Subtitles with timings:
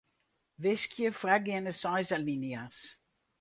[0.61, 2.79] Wiskje foargeande seis alinea's.